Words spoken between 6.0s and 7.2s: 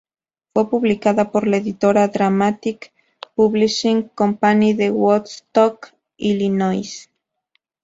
Illinois.